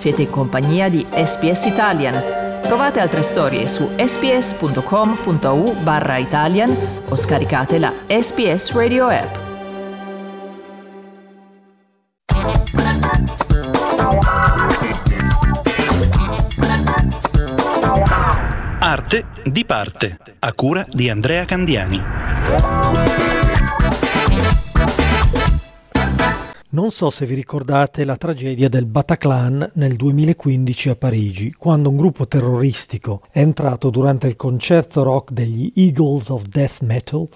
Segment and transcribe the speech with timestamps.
[0.00, 2.14] Siete in compagnia di SPS Italian.
[2.62, 6.74] Trovate altre storie su sps.com.au barra Italian
[7.06, 9.36] o scaricate la SPS Radio app.
[18.78, 22.02] Arte di parte, a cura di Andrea Candiani.
[26.80, 31.96] Non so se vi ricordate la tragedia del Bataclan nel 2015 a Parigi, quando un
[31.96, 37.28] gruppo terroristico è entrato durante il concerto rock degli Eagles of Death Metal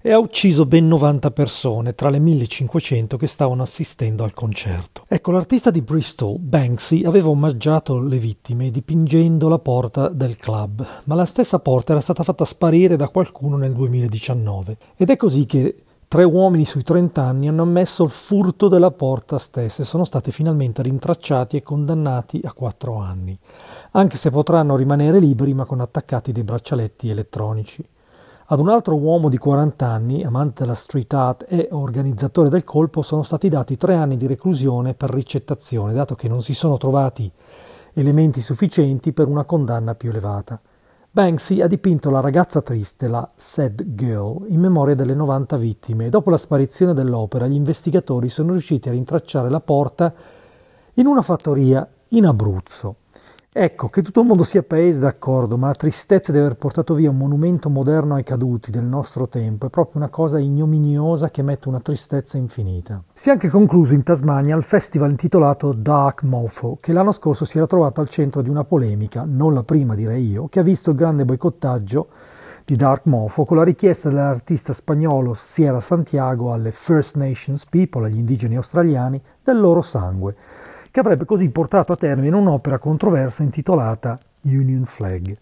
[0.00, 5.02] e ha ucciso ben 90 persone tra le 1500 che stavano assistendo al concerto.
[5.08, 11.16] Ecco, l'artista di Bristol, Banksy, aveva omaggiato le vittime dipingendo la porta del club, ma
[11.16, 15.74] la stessa porta era stata fatta sparire da qualcuno nel 2019 ed è così che
[16.12, 20.30] Tre uomini sui 30 anni hanno ammesso il furto della porta stessa e sono stati
[20.30, 23.34] finalmente rintracciati e condannati a quattro anni,
[23.92, 27.82] anche se potranno rimanere liberi ma con attaccati dei braccialetti elettronici.
[28.48, 33.00] Ad un altro uomo di 40 anni, amante della street art e organizzatore del colpo,
[33.00, 37.32] sono stati dati tre anni di reclusione per ricettazione, dato che non si sono trovati
[37.94, 40.60] elementi sufficienti per una condanna più elevata.
[41.14, 46.08] Banksy ha dipinto la ragazza triste, la Sad Girl, in memoria delle 90 vittime.
[46.08, 50.10] Dopo la sparizione dell'opera, gli investigatori sono riusciti a rintracciare la porta
[50.94, 52.96] in una fattoria in Abruzzo.
[53.54, 57.10] Ecco, che tutto il mondo sia paese d'accordo, ma la tristezza di aver portato via
[57.10, 61.68] un monumento moderno ai caduti del nostro tempo è proprio una cosa ignominiosa che mette
[61.68, 63.02] una tristezza infinita.
[63.12, 67.58] Si è anche concluso in Tasmania il festival intitolato Dark Mofo, che l'anno scorso si
[67.58, 70.88] era trovato al centro di una polemica, non la prima direi io, che ha visto
[70.88, 72.08] il grande boicottaggio
[72.64, 78.16] di Dark Mofo con la richiesta dell'artista spagnolo Sierra Santiago alle First Nations People, agli
[78.16, 80.36] indigeni australiani, del loro sangue
[80.92, 85.36] che avrebbe così portato a termine un'opera controversa intitolata Union Flag.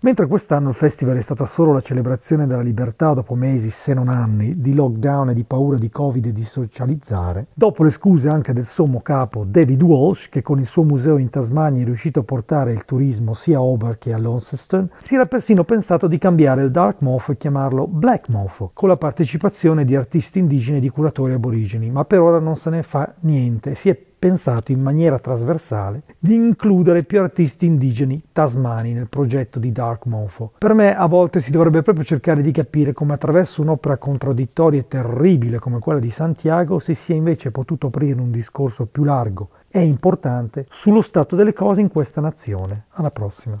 [0.00, 4.08] Mentre quest'anno il festival è stata solo la celebrazione della libertà dopo mesi, se non
[4.08, 8.52] anni, di lockdown e di paura di Covid e di socializzare, dopo le scuse anche
[8.52, 12.24] del sommo capo David Walsh, che con il suo museo in Tasmania è riuscito a
[12.24, 16.64] portare il turismo sia a Hobart che a Launceston, si era persino pensato di cambiare
[16.64, 20.90] il Dark Mofo e chiamarlo Black Mofo, con la partecipazione di artisti indigeni e di
[20.90, 25.18] curatori aborigeni, ma per ora non se ne fa niente, si è pensato in maniera
[25.18, 30.52] trasversale di includere più artisti indigeni tasmani nel progetto di Dark Mofo.
[30.56, 34.88] Per me a volte si dovrebbe proprio cercare di capire come attraverso un'opera contraddittoria e
[34.88, 39.84] terribile come quella di Santiago si sia invece potuto aprire un discorso più largo e
[39.84, 42.86] importante sullo stato delle cose in questa nazione.
[42.92, 43.60] Alla prossima.